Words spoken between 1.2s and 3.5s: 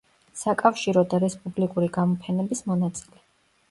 რესპუბლიკური გამოფენების მონაწილე.